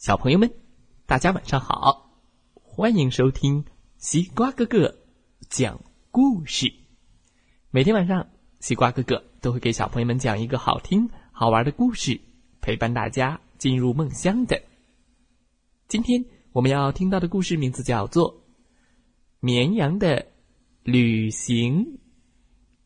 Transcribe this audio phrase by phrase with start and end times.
[0.00, 0.50] 小朋友们，
[1.04, 2.18] 大家晚上好！
[2.54, 3.66] 欢迎收听
[3.98, 4.96] 西瓜哥哥
[5.50, 5.78] 讲
[6.10, 6.72] 故事。
[7.68, 8.26] 每天晚上，
[8.60, 12.18] 西瓜哥哥都会给小朋友们讲一个好听、好玩的故事，
[12.62, 14.58] 陪伴大家进入梦乡的。
[15.86, 18.34] 今天我们要听到的故事名字叫做
[19.40, 20.28] 《绵羊的
[20.82, 21.84] 旅行》，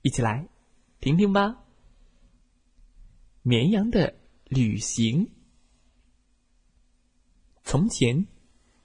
[0.02, 0.48] 一起来
[0.98, 1.60] 听听吧。
[3.42, 4.12] 绵羊的
[4.48, 5.30] 旅行。
[7.74, 8.28] 从前，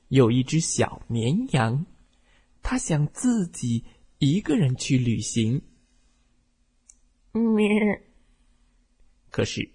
[0.08, 1.86] 有一只小绵羊，
[2.64, 3.86] 它想自己
[4.18, 5.62] 一个人去旅行。
[7.34, 7.70] 咩！
[9.30, 9.70] 可是，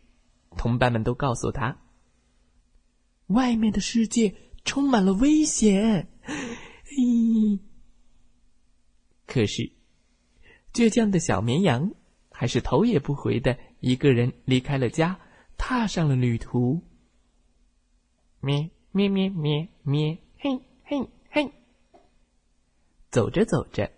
[0.57, 1.81] 同伴们都告诉他，
[3.29, 6.09] 外面的世界充满了危险。
[6.99, 7.61] 咦！
[9.29, 9.71] 可是，
[10.73, 11.95] 倔强的小绵羊
[12.33, 15.21] 还是头也不回的一个人离开了家，
[15.57, 16.83] 踏上了旅途。
[18.41, 18.71] 咩！
[18.95, 21.51] 咩咩咩咩，嘿嘿嘿！
[23.11, 23.91] 走着走着，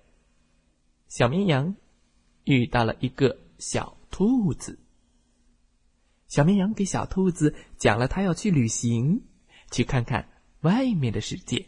[1.07, 1.77] 小绵羊
[2.45, 4.79] 遇到了一个小兔子。
[6.29, 9.23] 小绵羊给小兔子讲了他要去旅行，
[9.71, 10.31] 去看看
[10.63, 11.67] 外面的世界。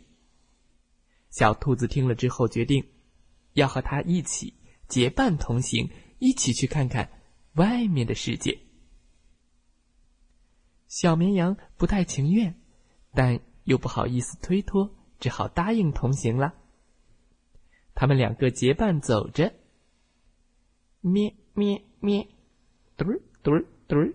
[1.28, 2.82] 小兔子听了之后，决定
[3.52, 4.54] 要和他一起
[4.88, 7.10] 结伴同行，一起去看看
[7.56, 8.58] 外面的世界。
[10.86, 12.58] 小绵羊不太情愿。
[13.18, 16.54] 但又不好意思推脱，只好答应同行了。
[17.92, 19.52] 他们两个结伴走着，
[21.00, 22.28] 咩咩咩，
[22.96, 24.14] 嘟儿嘟儿嘟儿，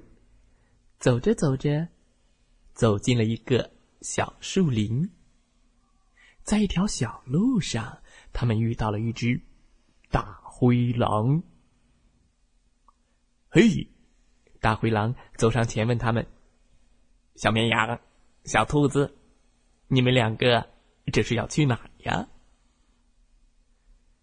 [1.00, 1.90] 走着走着，
[2.72, 5.12] 走进了一个小树林。
[6.44, 9.42] 在一条小路上，他们遇到了一只
[10.12, 11.44] 大灰狼。
[13.50, 13.90] 嘿，
[14.62, 16.26] 大灰狼走上前问他们
[17.36, 18.00] ：“小绵羊。”
[18.46, 19.16] 小兔子，
[19.88, 20.70] 你们两个
[21.12, 22.28] 这是要去哪呀？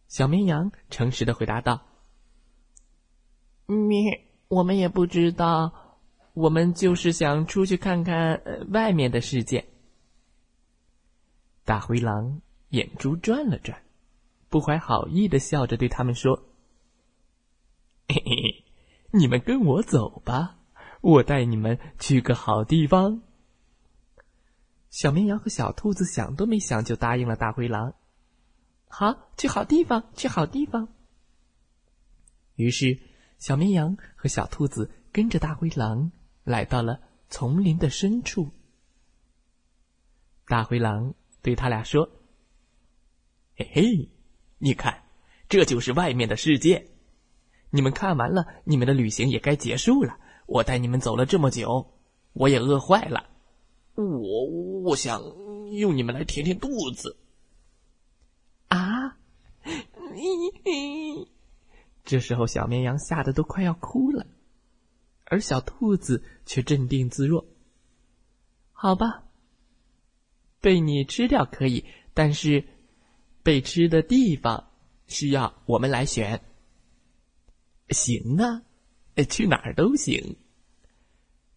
[0.08, 1.80] 小绵羊诚实的回答道
[3.66, 4.10] ：“你，
[4.48, 5.98] 我们也不知道，
[6.34, 9.64] 我们就是想出去看看外面的世界。”
[11.64, 13.80] 大灰狼眼珠转了转，
[14.48, 16.42] 不怀好意的笑着对他们说
[18.08, 18.64] ：“嘿嘿，
[19.12, 20.58] 你们跟我走吧，
[21.00, 23.22] 我带你们去个好地方。”
[24.90, 27.94] 小绵羊和小兔子想都没想就答应了大灰狼。
[28.88, 30.88] 好，去好地方，去好地方。
[32.56, 32.98] 于是，
[33.38, 36.10] 小绵羊和小兔子跟着大灰狼
[36.42, 38.50] 来到了丛林的深处。
[40.46, 42.10] 大灰狼对他俩说
[43.56, 44.10] ：“嘿嘿，
[44.58, 45.04] 你看，
[45.48, 46.90] 这就是外面的世界。
[47.70, 50.18] 你们看完了，你们的旅行也该结束了。
[50.46, 51.92] 我带你们走了这么久，
[52.32, 53.28] 我也饿坏了。”
[54.00, 54.44] 我
[54.82, 55.22] 我想
[55.72, 57.16] 用你们来填填肚子。
[58.68, 59.18] 啊！
[62.04, 64.26] 这时候，小绵羊吓得都快要哭了，
[65.24, 67.46] 而小兔子却镇定自若。
[68.72, 69.24] 好吧，
[70.60, 71.84] 被你吃掉可以，
[72.14, 72.64] 但是
[73.42, 74.70] 被吃的地方
[75.06, 76.42] 需要我们来选。
[77.90, 78.62] 行啊，
[79.28, 80.36] 去哪儿都行。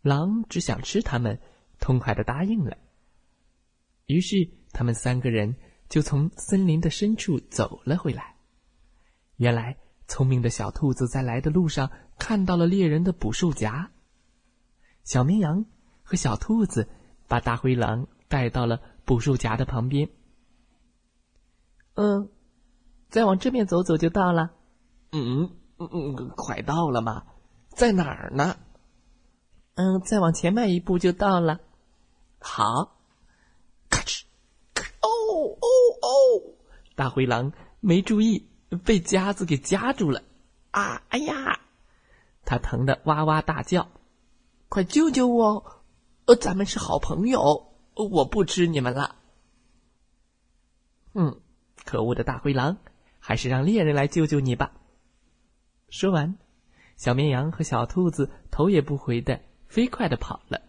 [0.01, 1.39] 狼只想吃它们。
[1.83, 2.77] 痛快的答应了。
[4.05, 5.53] 于是，他们三个人
[5.89, 8.37] 就从森林的深处走了回来。
[9.35, 9.75] 原来，
[10.07, 13.91] 聪明的小兔子在来的路上看到了猎人的捕兽夹。
[15.03, 15.65] 小绵羊
[16.03, 16.87] 和小兔子
[17.27, 20.09] 把大灰狼带到了捕兽夹的旁边。
[21.95, 22.29] 嗯，
[23.09, 24.53] 再往这边走走就到了。
[25.11, 27.25] 嗯嗯嗯，快到了吗？
[27.75, 28.55] 在哪儿呢？
[29.75, 31.59] 嗯，再往前迈一步就到了。
[32.45, 32.97] 好，
[33.89, 34.23] 咔哧，
[34.73, 35.07] 咔哦
[35.61, 35.67] 哦
[36.01, 36.53] 哦！
[36.93, 38.49] 大灰狼没注意，
[38.83, 40.21] 被夹子给夹住了。
[40.71, 41.61] 啊，哎呀！
[42.43, 43.89] 他疼得哇哇大叫
[44.67, 45.83] ：“快救救我！
[46.25, 49.15] 呃，咱们是好朋友，我不吃你们了。”
[51.15, 51.39] 嗯，
[51.85, 52.77] 可恶的大灰狼，
[53.19, 54.73] 还是让猎人来救救你吧。
[55.87, 56.37] 说完，
[56.97, 60.61] 小绵羊和小兔子头也不回的飞快的跑了。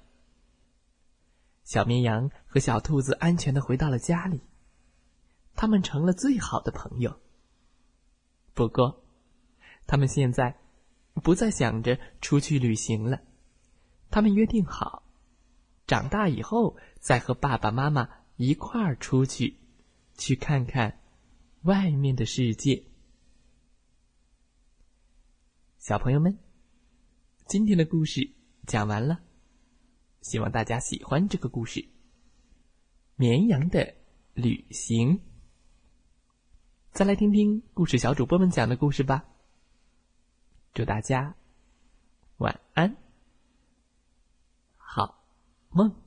[1.65, 4.43] 小绵羊和小兔子安全的回到了家里，
[5.55, 7.19] 他们成了最好的朋友。
[8.53, 9.03] 不过，
[9.87, 10.61] 他们现在
[11.15, 13.23] 不再想着出去旅行了，
[14.11, 15.03] 他们约定好，
[15.87, 19.57] 长大以后再和爸爸妈妈一块儿出去，
[20.19, 21.01] 去看看
[21.63, 22.85] 外面的世界。
[25.79, 26.39] 小朋友们，
[27.47, 28.31] 今天的故事
[28.67, 29.24] 讲完了。
[30.25, 31.87] 希望大家喜欢这个故事。
[33.15, 33.94] 绵羊的
[34.32, 35.21] 旅行。
[36.93, 39.26] 再来听听故事小主播们讲的故事吧。
[40.73, 41.37] 祝大家
[42.38, 42.97] 晚安，
[44.79, 45.23] 好
[45.69, 46.04] 梦。